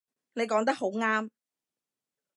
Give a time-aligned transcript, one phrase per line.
[0.33, 1.29] 你講得好啱